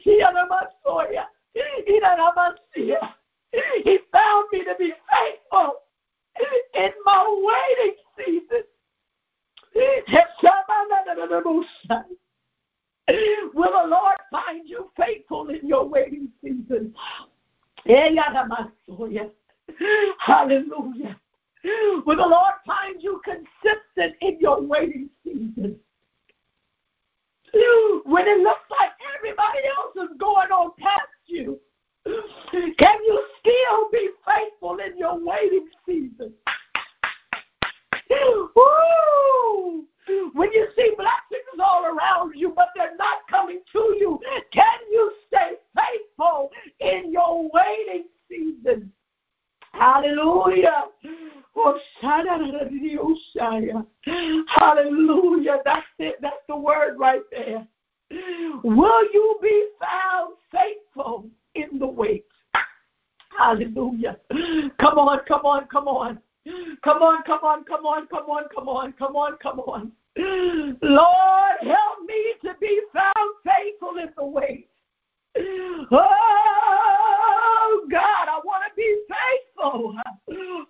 [4.13, 5.75] found me to be faithful
[6.75, 7.25] in my
[7.79, 8.63] waiting season.
[13.55, 16.95] Will the Lord find you faithful in your waiting season?
[17.87, 19.31] Hallelujah.
[22.07, 25.79] Will the Lord find you consistent in your waiting season?
[28.05, 31.61] When it looks like everybody else is going on past you,
[32.05, 36.33] can you still be faithful in your waiting season?
[38.11, 39.85] Woo!
[40.35, 44.21] When you see blessings all around you, but they're not coming to you,
[44.53, 48.93] can you stay faithful in your waiting season?
[49.73, 50.85] Hallelujah.
[51.57, 51.79] Oh,
[54.47, 55.59] Hallelujah.
[55.65, 56.17] That's it.
[56.21, 57.67] That's the word right there.
[58.63, 62.25] Will you be found faithful in the wait?
[63.37, 64.17] Hallelujah.
[64.81, 66.19] Come on, come on, come on.
[66.83, 68.47] Come on, come on, come on, come on,
[68.93, 69.93] come on, come on.
[70.17, 74.69] Lord, help me to be found faithful in the wait.
[75.91, 79.95] Oh, God, I want to be faithful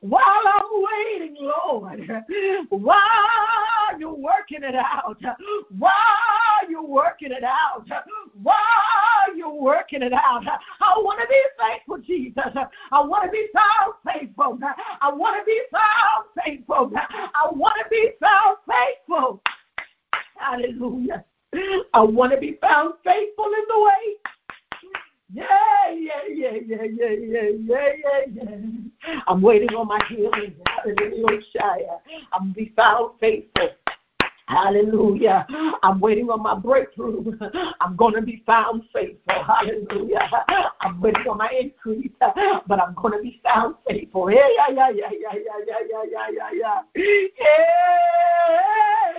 [0.00, 2.10] while I'm waiting, Lord.
[2.70, 5.22] While you're working it out.
[5.70, 7.86] While you're working it out.
[8.42, 10.44] While you're working it out.
[10.46, 12.66] I want to be faithful, Jesus.
[12.90, 14.58] I want to be found faithful.
[15.00, 16.92] I want to be found faithful.
[16.96, 19.42] I want to be found faithful.
[20.36, 21.24] Hallelujah.
[21.94, 24.16] I want to be found faithful in the way.
[25.32, 29.20] Yeah, yeah, yeah, yeah, yeah, yeah, yeah, yeah, yeah.
[29.26, 30.54] I'm waiting on my healing.
[30.66, 31.40] Hallelujah.
[32.32, 33.70] I'm be found faithful.
[34.46, 35.46] Hallelujah.
[35.82, 37.38] I'm waiting on my breakthrough.
[37.80, 39.42] I'm going to be found faithful.
[39.42, 40.28] Hallelujah.
[40.80, 44.30] I'm waiting on my increase, but I'm going to be found faithful.
[44.30, 46.82] Yeah, yeah, yeah, yeah, yeah, yeah, yeah, yeah, yeah, yeah.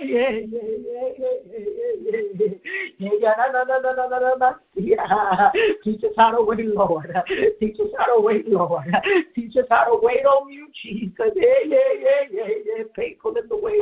[0.00, 2.50] yeah, yeah, yeah, yeah, yeah,
[2.98, 3.46] yeah, yeah.
[6.06, 7.14] Us how to wait, Lord.
[7.60, 8.84] Teach us how to wait, Lord.
[9.34, 11.12] Teach us how to wait on you, Jesus.
[11.34, 12.84] Yeah, yeah, yeah, yeah, yeah.
[12.94, 13.78] Faithful in the way.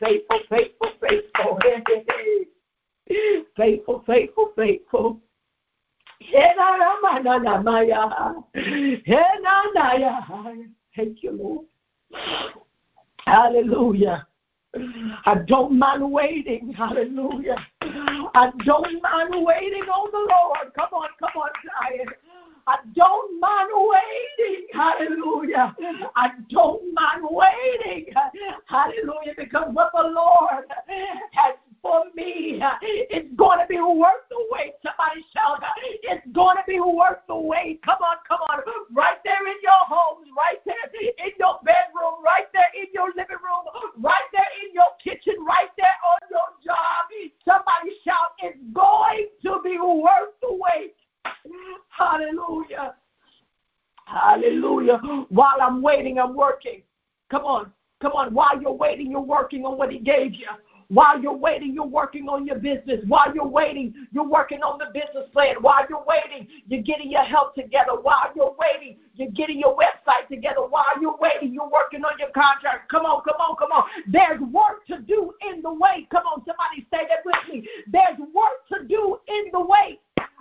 [0.00, 0.61] Faithful, faithful
[1.00, 1.58] faithful, faithful.
[3.56, 5.20] faithful, faithful, faithful.
[10.94, 11.66] Thank you, Lord.
[13.26, 14.26] Hallelujah.
[15.26, 16.72] I don't mind waiting.
[16.72, 17.56] Hallelujah.
[17.82, 20.74] I don't mind waiting on the Lord.
[20.74, 21.50] Come on, come on,
[21.82, 22.06] Zion.
[22.66, 24.66] I don't mind waiting.
[24.72, 25.74] Hallelujah.
[26.16, 28.12] I don't mind waiting.
[28.66, 29.34] Hallelujah.
[29.36, 30.64] Because what the Lord
[31.32, 32.62] has for me.
[32.80, 34.74] It's going to be worth the wait.
[34.86, 35.62] Somebody shout,
[36.02, 37.82] it's going to be worth the wait.
[37.82, 38.62] Come on, come on.
[38.92, 43.42] Right there in your homes, right there in your bedroom, right there in your living
[43.42, 43.66] room,
[43.98, 47.10] right there in your kitchen, right there on your job.
[47.44, 50.94] Somebody shout, it's going to be worth the wait.
[51.88, 52.94] Hallelujah.
[54.06, 54.98] Hallelujah.
[55.28, 56.82] While I'm waiting, I'm working.
[57.30, 57.72] Come on.
[58.00, 58.34] Come on.
[58.34, 60.46] While you're waiting, you're working on what he gave you.
[60.88, 63.00] While you're waiting, you're working on your business.
[63.06, 65.56] While you're waiting, you're working on the business plan.
[65.62, 67.92] While you're waiting, you're getting your help together.
[68.02, 70.60] While you're waiting, you're getting your website together.
[70.68, 72.90] While you're waiting, you're working on your contract.
[72.90, 73.84] Come on, come on, come on.
[74.08, 76.10] There's work to do in the wait.
[76.10, 77.66] Come on, somebody say that with me.
[77.90, 80.00] There's work to do in the wait.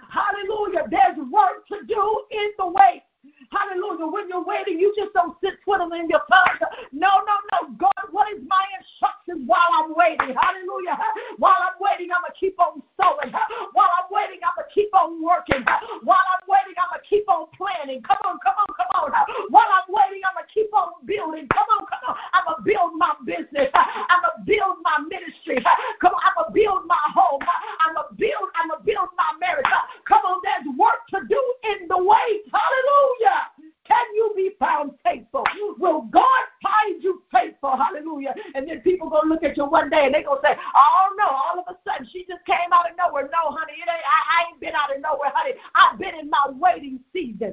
[0.09, 0.87] Hallelujah.
[0.89, 3.03] There's work to do in the wait.
[3.51, 4.07] Hallelujah.
[4.07, 6.59] When you're waiting, you just don't sit twiddling your thumbs.
[6.91, 7.75] No, no, no.
[7.75, 10.31] God, what is my instructions while I'm waiting?
[10.31, 10.95] Hallelujah.
[11.35, 13.31] While I'm waiting, I'm going to keep on sowing.
[13.75, 15.67] While I'm waiting, I'm going to keep on working.
[16.07, 17.99] While I'm waiting, I'm going to keep on planning.
[18.07, 19.11] Come on, come on, come on.
[19.51, 21.51] While I'm waiting, I'm going to keep on building.
[21.51, 22.15] Come on, come on.
[22.31, 23.67] I'm going to build my business.
[23.75, 25.59] I'm going to build my ministry.
[25.99, 27.43] Come on, I'm going to build my home.
[27.83, 29.67] I'm going to build, I'm going to build my marriage.
[30.07, 31.41] Come on, there's work to do
[31.75, 32.47] in the wait.
[32.47, 33.40] Hallelujah.
[33.85, 35.43] Can you be found faithful?
[35.77, 37.75] Will God find you faithful?
[37.75, 38.33] Hallelujah.
[38.55, 41.25] And then people gonna look at you one day and they gonna say, "Oh no!"
[41.25, 43.29] All of a sudden she just came out of nowhere.
[43.31, 44.05] No, honey, it ain't.
[44.05, 45.55] I, I ain't been out of nowhere, honey.
[45.75, 47.51] I've been in my waiting season.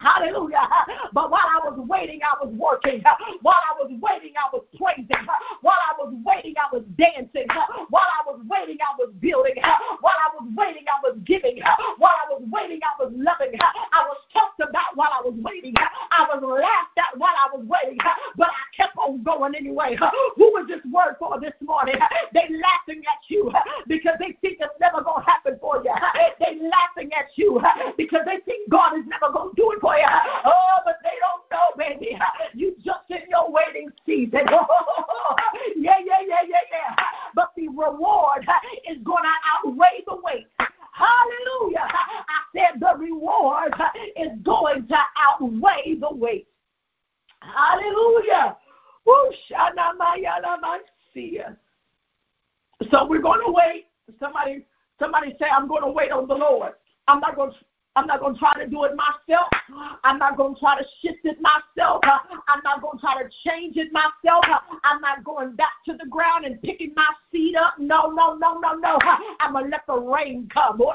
[0.00, 0.62] Hallelujah.
[1.12, 3.02] But while I was waiting, I was working.
[3.42, 5.26] While I was waiting, I was praising.
[5.60, 7.50] While I was waiting, I was dancing.
[7.90, 9.58] While I was waiting, I was building.
[9.58, 11.58] While I was waiting, I was giving.
[11.98, 13.58] While I was waiting, I was loving.
[13.58, 15.74] I was talked about while I was waiting.
[15.78, 17.98] I was laughed at while I was waiting.
[18.36, 19.98] But I kept on going anyway.
[20.36, 21.96] Who was this word for this morning?
[22.32, 23.50] They laughing at you
[23.88, 25.90] because they think it's never going to happen for you.
[26.38, 27.60] They laughing at you
[27.96, 30.06] because they think God is never going to do it for you.
[30.44, 32.18] Oh, but they don't know, baby.
[32.54, 34.40] You just in your waiting season.
[35.76, 36.96] yeah, yeah, yeah, yeah, yeah.
[37.34, 38.46] But the reward
[38.90, 40.46] is going to outweigh the wait.
[40.92, 41.86] Hallelujah.
[41.86, 43.74] I said the reward
[44.16, 46.48] is going to outweigh the weight.
[47.40, 48.56] Hallelujah.
[52.90, 53.86] So we're going to wait.
[54.18, 54.66] Somebody,
[54.98, 56.72] somebody say, I'm going to wait on the Lord.
[57.06, 57.56] I'm not going to
[57.98, 59.48] I'm not going to try to do it myself.
[60.04, 62.00] I'm not going to try to shift it myself.
[62.04, 64.44] I'm not going to try to change it myself.
[64.84, 67.74] I'm not going back to the ground and picking my seed up.
[67.78, 68.98] No, no, no, no, no.
[69.40, 70.80] I'm going to let the rain come.
[70.80, 70.94] Oh,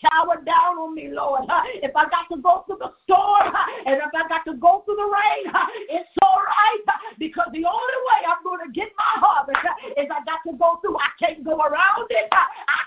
[0.00, 1.42] shower down on me, Lord.
[1.82, 3.52] If I got to go through the storm
[3.86, 5.52] and if I got to go through the rain,
[5.90, 6.80] it's all right
[7.18, 9.60] because the only way I'm going to get my harvest
[9.98, 10.96] is I got to go through.
[10.96, 12.28] I can't go around it.
[12.32, 12.46] I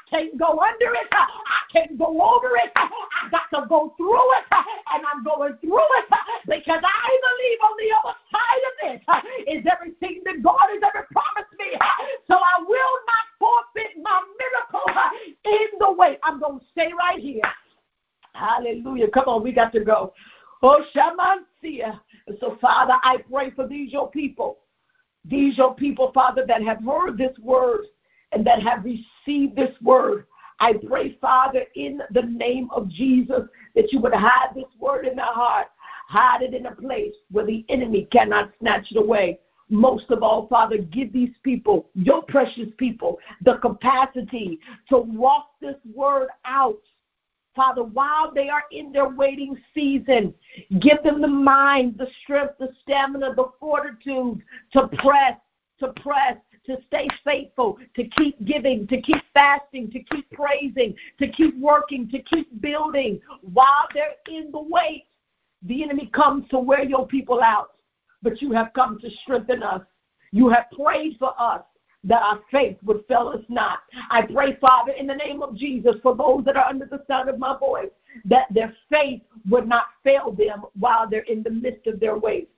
[0.10, 1.08] can't go under it.
[1.12, 1.28] I
[1.72, 2.55] can't go over it.
[2.76, 4.46] I got to go through it,
[4.94, 6.06] and I'm going through it
[6.48, 9.02] because I believe on the other side of this
[9.48, 11.78] is everything that God has ever promised me.
[12.28, 14.90] So I will not forfeit my miracle
[15.46, 16.18] in the way.
[16.24, 17.42] I'm going to stay right here.
[18.34, 19.08] Hallelujah.
[19.10, 20.14] Come on, we got to go.
[20.62, 22.00] Oh, Shamansia.
[22.40, 24.58] So, Father, I pray for these your people.
[25.24, 27.86] These your people, Father, that have heard this word
[28.32, 30.26] and that have received this word.
[30.60, 33.42] I pray, Father, in the name of Jesus,
[33.76, 35.68] that you would hide this word in their heart,
[36.08, 39.40] hide it in a place where the enemy cannot snatch it away.
[39.70, 45.76] Most of all, Father, give these people, your precious people, the capacity to walk this
[45.94, 46.78] word out.
[47.56, 50.34] Father, while they are in their waiting season,
[50.80, 54.42] give them the mind, the strength, the stamina, the fortitude
[54.74, 55.36] to press,
[55.80, 56.36] to press,
[56.66, 62.10] to stay faithful, to keep giving, to keep fasting, to keep praising, to keep working,
[62.10, 63.20] to keep building.
[63.42, 65.06] While they're in the wait,
[65.64, 67.72] the enemy comes to wear your people out,
[68.22, 69.82] but you have come to strengthen us.
[70.32, 71.62] You have prayed for us
[72.04, 73.80] that our faith would fail us not.
[74.12, 77.30] I pray, Father, in the name of Jesus, for those that are under the sound
[77.30, 77.90] of my voice,
[78.26, 82.50] that their faith would not fail them while they're in the midst of their wait.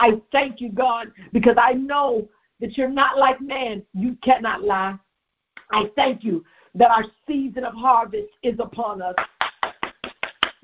[0.00, 2.28] I thank you, God, because I know
[2.60, 3.82] that you're not like man.
[3.94, 4.98] You cannot lie.
[5.70, 6.44] I thank you
[6.74, 9.14] that our season of harvest is upon us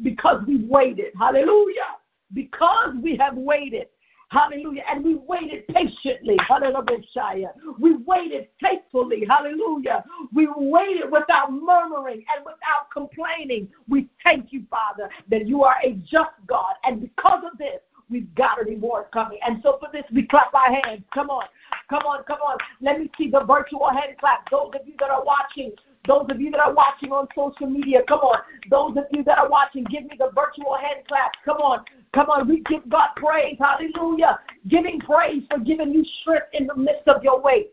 [0.02, 1.12] because we waited.
[1.18, 1.96] Hallelujah.
[2.32, 3.88] Because we have waited.
[4.30, 4.82] Hallelujah.
[4.90, 6.38] And we waited patiently.
[6.48, 7.52] Hallelujah.
[7.78, 9.26] We waited faithfully.
[9.28, 10.04] Hallelujah.
[10.32, 13.68] We waited without murmuring and without complaining.
[13.88, 16.74] We thank you, Father, that you are a just God.
[16.84, 17.80] And because of this,
[18.12, 19.38] we've got a reward coming.
[19.44, 21.02] And so for this, we clap our hands.
[21.12, 21.44] Come on.
[21.88, 22.58] Come on, come on.
[22.80, 24.48] Let me see the virtual hand clap.
[24.50, 25.72] Those of you that are watching,
[26.06, 28.38] those of you that are watching on social media, come on.
[28.70, 31.32] Those of you that are watching, give me the virtual hand clap.
[31.44, 31.84] Come on.
[32.14, 32.48] Come on.
[32.48, 33.56] We give God praise.
[33.58, 34.38] Hallelujah.
[34.68, 37.66] Giving praise for giving you strength in the midst of your way.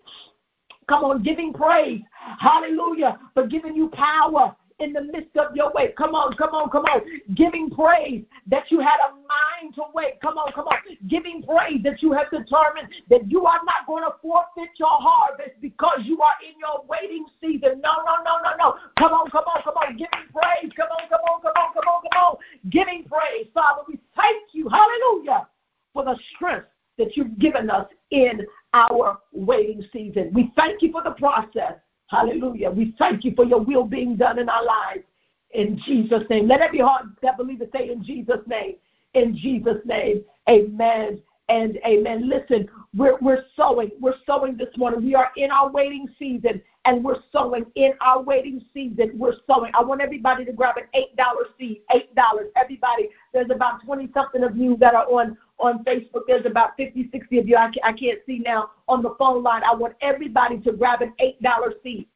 [0.89, 2.01] Come on, giving praise.
[2.39, 3.19] Hallelujah.
[3.35, 5.93] For giving you power in the midst of your way.
[5.97, 7.01] Come on, come on, come on.
[7.35, 10.21] Giving praise that you had a mind to wait.
[10.21, 10.77] Come on, come on.
[11.07, 15.59] Giving praise that you have determined that you are not going to forfeit your harvest
[15.61, 17.81] because you are in your waiting season.
[17.81, 18.75] No, no, no, no, no.
[18.97, 19.97] Come on, come on, come on.
[19.97, 20.71] Giving praise.
[20.75, 22.37] Come on, come on, come on, come on, come on.
[22.69, 23.47] Giving praise.
[23.53, 24.69] Father, we thank you.
[24.69, 25.47] Hallelujah.
[25.93, 26.67] For the strength
[26.97, 30.31] that you've given us in our waiting season.
[30.33, 31.73] We thank you for the process.
[32.09, 32.71] Hallelujah.
[32.71, 35.03] We thank you for your will being done in our lives.
[35.51, 36.47] In Jesus' name.
[36.47, 38.75] Let every heart that believes say in Jesus' name.
[39.13, 40.23] In Jesus' name.
[40.47, 42.29] Amen and amen.
[42.29, 43.91] Listen, we're, we're sowing.
[43.99, 45.03] We're sowing this morning.
[45.03, 49.11] We are in our waiting season and we're sowing in our waiting season.
[49.15, 49.71] We're sowing.
[49.75, 51.15] I want everybody to grab an $8
[51.57, 51.81] seed.
[51.91, 52.15] $8.
[52.55, 56.23] Everybody, there's about 20 something of you that are on on Facebook.
[56.27, 57.55] There's about 50, 60 of you.
[57.55, 59.61] I, I can't see now on the phone line.
[59.63, 62.07] I want everybody to grab an $8 seed.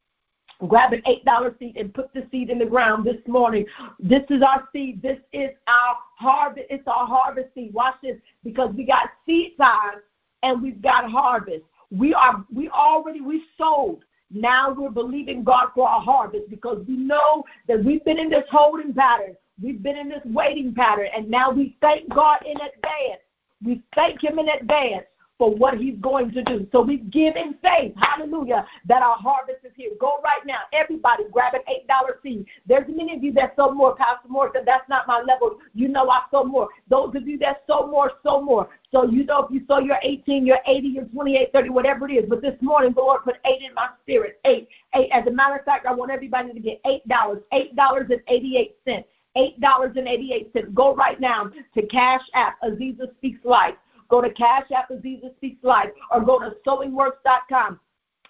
[0.67, 3.65] Grab an $8 seed and put the seed in the ground this morning.
[3.99, 5.01] This is our seed.
[5.01, 6.67] This is our harvest.
[6.69, 7.73] It's our harvest seed.
[7.73, 9.99] Watch this because we got seed time
[10.41, 11.63] and we've got harvest.
[11.91, 14.03] We are we already we sold.
[14.31, 18.45] Now we're believing God for our harvest because we know that we've been in this
[18.49, 19.35] holding pattern.
[19.61, 23.21] We've been in this waiting pattern, and now we thank God in advance
[23.63, 25.05] we thank him in advance
[25.37, 26.67] for what he's going to do.
[26.71, 29.91] So we give in faith, hallelujah, that our harvest is here.
[29.99, 30.59] Go right now.
[30.71, 32.45] Everybody grab an $8 seed.
[32.67, 33.95] There's many of you that sow more.
[33.95, 35.57] Pastor Moore said, that's not my level.
[35.73, 36.69] You know I sow more.
[36.87, 38.69] Those of you that sow more, sow more.
[38.91, 42.13] So you know if you sow your 18, your 80, your 28, 30, whatever it
[42.13, 42.25] is.
[42.29, 44.39] But this morning, the Lord put eight in my spirit.
[44.45, 44.67] Eight.
[44.93, 45.09] Eight.
[45.11, 47.41] As a matter of fact, I want everybody to get $8.
[47.51, 49.03] $8.88.
[49.37, 50.73] $8.88.
[50.73, 53.75] Go right now to Cash App, Azizah Speaks Life.
[54.09, 57.79] Go to Cash App, Azizah Speaks Life, or go to sewingworks.com.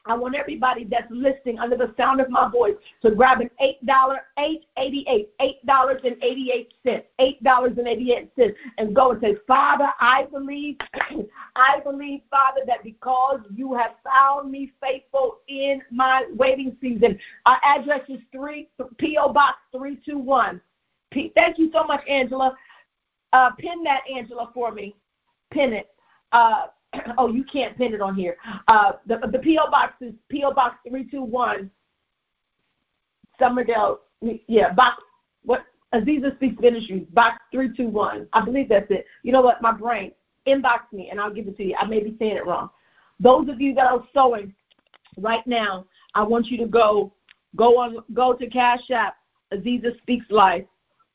[0.05, 3.83] I want everybody that's listening under the sound of my voice to grab an eight
[3.85, 8.29] dollar, eight eighty eight, eight dollars and eighty eight cents, eight dollars and eighty eight
[8.37, 10.77] cents, and go and say, Father, I believe,
[11.55, 17.17] I believe, Father, that because you have found me faithful in my waiting season.
[17.45, 20.59] Our address is three PO Box three two one.
[21.35, 22.55] Thank you so much, Angela.
[23.31, 24.95] Uh, pin that, Angela, for me.
[25.51, 25.89] Pin it.
[26.31, 26.67] Uh,
[27.17, 28.37] oh, you can't pin it on here.
[28.67, 31.69] Uh, the the PO box is PO box three two one,
[33.39, 33.97] Summerdale.
[34.47, 35.01] Yeah, box
[35.43, 38.27] what Azizah Speaks Ministries, box three two one.
[38.33, 39.05] I believe that's it.
[39.23, 39.61] You know what?
[39.61, 40.11] My brain
[40.47, 41.75] inbox me and I'll give it to you.
[41.79, 42.69] I may be saying it wrong.
[43.19, 44.53] Those of you that are sowing
[45.17, 45.85] right now,
[46.15, 47.13] I want you to go
[47.55, 49.15] go on go to Cash App
[49.53, 50.65] Azizah Speaks Life.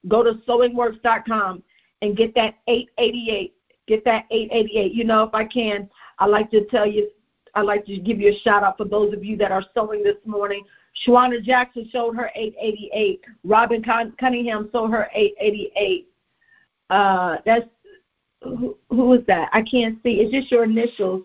[0.08, 1.62] Go to sewingworks.com
[2.02, 3.54] and get that 888
[3.88, 4.92] get that 888.
[4.92, 5.88] You know, if I can,
[6.18, 7.10] I like to tell you,
[7.54, 10.04] I like to give you a shout out for those of you that are sowing
[10.04, 10.62] this morning.
[11.06, 13.20] Shawana Jackson showed her 888.
[13.44, 13.82] Robin
[14.20, 16.08] Cunningham sold her 888.
[16.90, 17.66] Uh, that's
[18.42, 19.48] who, who is that?
[19.52, 20.20] I can't see.
[20.20, 21.22] It's just your initials.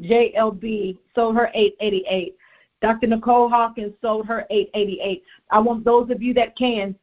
[0.00, 2.36] JLB sold her 888.
[2.82, 3.06] Dr.
[3.06, 5.22] Nicole Hawkins sold her 888.
[5.50, 6.94] I want those of you that can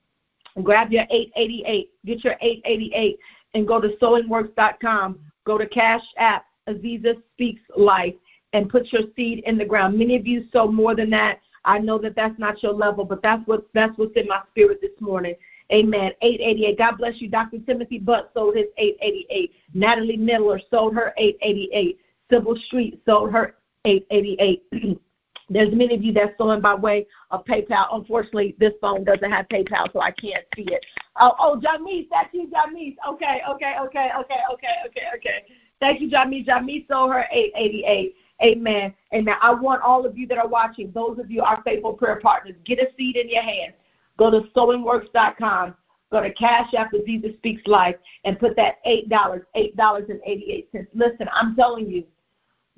[0.62, 1.90] grab your 888.
[2.06, 3.20] Get your 888
[3.54, 5.20] and go to sewingworks.com.
[5.46, 8.16] Go to Cash App, Azizah Speaks Life,
[8.54, 9.98] and put your seed in the ground.
[9.98, 11.40] Many of you sow more than that.
[11.66, 14.80] I know that that's not your level, but that's what that's what's in my spirit
[14.82, 15.36] this morning.
[15.72, 16.12] Amen.
[16.22, 16.78] 888.
[16.78, 17.30] God bless you.
[17.30, 17.60] Dr.
[17.60, 19.52] Timothy Butt sold his 888.
[19.74, 22.00] Natalie Miller sold her 888.
[22.30, 25.00] Sybil Street sold her 888.
[25.54, 27.88] There's many of you that's sowing by way of PayPal.
[27.92, 30.86] Unfortunately, this phone doesn't have PayPal, so I can't see it.
[31.20, 32.96] Oh, oh, Jamise, that's you, Jamise.
[33.08, 35.44] Okay, okay, okay, okay, okay, okay, okay.
[35.80, 36.46] Thank you, Jamise.
[36.46, 38.16] Jamise sold her 888.
[38.44, 38.94] Amen.
[39.14, 39.36] Amen.
[39.42, 42.56] I want all of you that are watching, those of you our faithful prayer partners,
[42.66, 43.74] get a seed in your hand.
[44.18, 45.76] Go to sewingworks.com.
[46.12, 49.10] Go to Cash App Azizah Speaks Life and put that $8,
[49.56, 50.88] $8.88.
[50.94, 52.04] Listen, I'm telling you,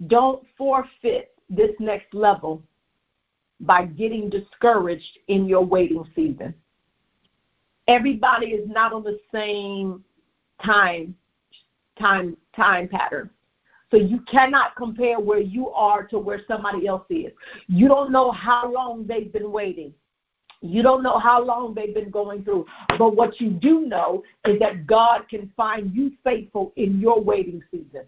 [0.07, 2.61] don't forfeit this next level
[3.59, 6.53] by getting discouraged in your waiting season.
[7.87, 10.03] Everybody is not on the same
[10.63, 11.15] time
[11.99, 13.29] time time pattern.
[13.91, 17.31] So you cannot compare where you are to where somebody else is.
[17.67, 19.93] You don't know how long they've been waiting.
[20.61, 22.65] You don't know how long they've been going through.
[22.97, 27.61] But what you do know is that God can find you faithful in your waiting
[27.69, 28.05] season.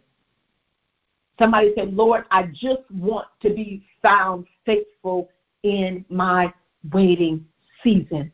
[1.40, 5.30] Somebody said, Lord, I just want to be found faithful
[5.64, 6.52] in my
[6.92, 7.46] waiting
[7.84, 8.32] season.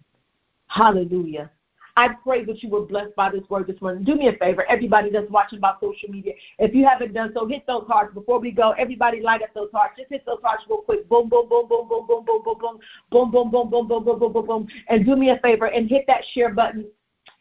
[0.67, 1.51] Hallelujah.
[1.95, 4.03] I pray that you were blessed by this word this morning.
[4.03, 6.33] Do me a favor, everybody that's watching by social media.
[6.57, 8.71] If you haven't done so, hit those hearts before we go.
[8.71, 9.93] Everybody light up those hearts.
[9.97, 11.07] Just hit those hearts real quick.
[11.07, 12.79] Boom, boom, boom, boom, boom, boom, boom, boom, boom,
[13.11, 14.67] boom, boom, boom, boom, boom, boom, boom, boom, boom.
[14.89, 16.87] And do me a favor and hit that share button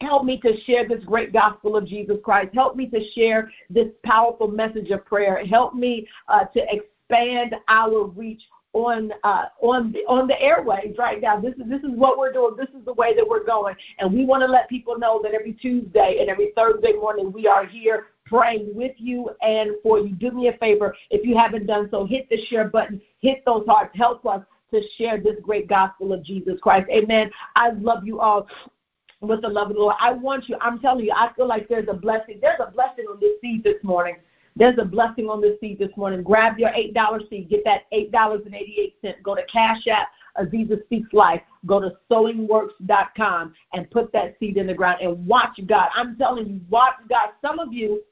[0.01, 2.49] Help me to share this great gospel of Jesus Christ.
[2.53, 5.43] Help me to share this powerful message of prayer.
[5.45, 8.41] Help me uh, to expand our reach
[8.73, 11.39] on uh, on the on the airwaves right now.
[11.39, 12.55] This is this is what we're doing.
[12.57, 15.33] This is the way that we're going, and we want to let people know that
[15.33, 20.15] every Tuesday and every Thursday morning we are here praying with you and for you.
[20.15, 23.65] Do me a favor if you haven't done so, hit the share button, hit those
[23.67, 24.41] hearts, help us
[24.73, 26.89] to share this great gospel of Jesus Christ.
[26.89, 27.29] Amen.
[27.55, 28.47] I love you all
[29.27, 29.95] with the love of the Lord.
[29.99, 32.39] I want you, I'm telling you, I feel like there's a blessing.
[32.41, 34.15] There's a blessing on this seed this morning.
[34.55, 36.21] There's a blessing on this seed this morning.
[36.21, 37.49] Grab your $8 seed.
[37.49, 39.23] Get that $8.88.
[39.23, 41.41] Go to Cash App, Azizah Speaks Life.
[41.65, 45.89] Go to sewingworks.com and put that seed in the ground and watch God.
[45.95, 47.29] I'm telling you, watch God.
[47.41, 48.03] Some of you,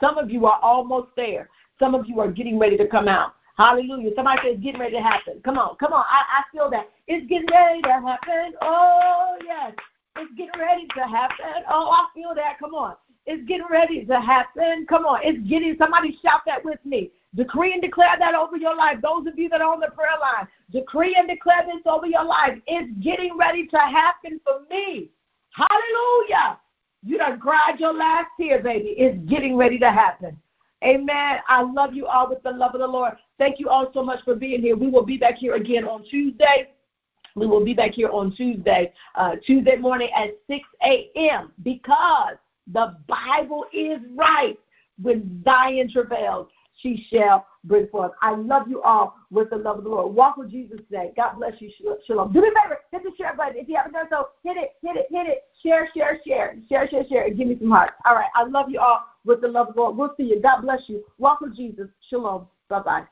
[0.00, 1.50] some of you are almost there.
[1.78, 3.34] Some of you are getting ready to come out.
[3.56, 4.10] Hallelujah.
[4.16, 5.40] Somebody says getting ready to happen.
[5.44, 6.04] Come on, come on.
[6.08, 6.88] I, I feel that.
[7.06, 8.54] It's getting ready to happen.
[8.62, 9.72] Oh, yes.
[10.16, 11.64] It's getting ready to happen.
[11.68, 12.58] Oh, I feel that.
[12.58, 12.94] Come on.
[13.26, 14.86] It's getting ready to happen.
[14.88, 15.20] Come on.
[15.22, 17.10] It's getting, somebody shout that with me.
[17.34, 18.98] Decree and declare that over your life.
[19.02, 22.24] Those of you that are on the prayer line, decree and declare this over your
[22.24, 22.58] life.
[22.66, 25.10] It's getting ready to happen for me.
[25.50, 26.58] Hallelujah.
[27.04, 28.94] You done cried your last tear, baby.
[28.98, 30.36] It's getting ready to happen.
[30.84, 31.40] Amen.
[31.46, 33.12] I love you all with the love of the Lord.
[33.38, 34.76] Thank you all so much for being here.
[34.76, 36.70] We will be back here again on Tuesday.
[37.36, 41.52] We will be back here on Tuesday, uh, Tuesday morning at 6 a.m.
[41.62, 42.36] because
[42.72, 44.58] the Bible is right.
[45.00, 46.48] When Zion travails,
[46.82, 48.12] she shall bring forth.
[48.22, 50.14] I love you all with the love of the Lord.
[50.14, 51.12] Walk with Jesus today.
[51.16, 51.70] God bless you.
[52.06, 52.32] Shalom.
[52.32, 52.78] Do me a favor.
[52.92, 53.56] Hit the share button.
[53.56, 55.44] If you haven't done so, hit it, hit it, hit it.
[55.62, 56.56] Share, share, share.
[56.68, 57.24] Share, share, share.
[57.24, 57.92] And give me some hearts.
[58.04, 58.30] All right.
[58.34, 59.96] I love you all with the love of the Lord.
[59.96, 60.40] We'll see you.
[60.40, 61.04] God bless you.
[61.18, 61.88] Walk with Jesus.
[62.08, 62.46] Shalom.
[62.68, 63.04] Bye-bye.